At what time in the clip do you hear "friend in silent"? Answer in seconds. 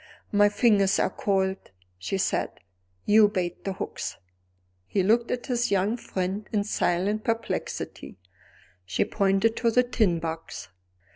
5.95-7.23